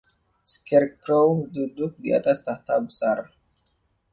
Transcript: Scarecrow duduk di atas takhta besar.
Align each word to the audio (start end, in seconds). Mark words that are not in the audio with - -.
Scarecrow 0.53 1.27
duduk 1.55 1.91
di 2.03 2.09
atas 2.19 2.37
takhta 2.45 2.75
besar. 2.87 3.19